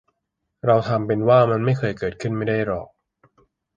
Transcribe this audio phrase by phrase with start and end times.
[0.65, 2.87] เราทำเป็นว่ามันไม่เคยเกิดขึ้นไม่ได้หรอก